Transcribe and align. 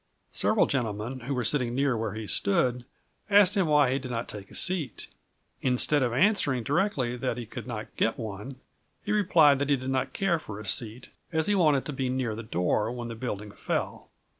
Several 0.31 0.65
gentlemen 0.65 1.19
who 1.27 1.35
were 1.35 1.43
sitting 1.43 1.75
near 1.75 1.95
where 1.95 2.15
he 2.15 2.25
stood 2.25 2.85
asked 3.29 3.55
him 3.55 3.67
why 3.67 3.91
he 3.91 3.99
did 3.99 4.09
not 4.09 4.27
take 4.27 4.49
a 4.49 4.55
seat. 4.55 5.07
Instead 5.61 6.01
of 6.01 6.11
answering 6.11 6.63
directly 6.63 7.15
that 7.15 7.37
he 7.37 7.45
could 7.45 7.67
not 7.67 7.95
get 7.97 8.17
one 8.17 8.55
he 9.03 9.11
replied 9.11 9.59
that 9.59 9.69
he 9.69 9.75
did 9.75 9.91
not 9.91 10.11
care 10.11 10.39
for 10.39 10.59
a 10.59 10.65
seat, 10.65 11.09
as 11.31 11.45
he 11.45 11.53
wanted 11.53 11.85
to 11.85 11.93
be 11.93 12.09
near 12.09 12.33
the 12.33 12.41
door 12.41 12.91
when 12.91 13.09
the 13.09 13.15
building 13.15 13.51
fell. 13.51 14.09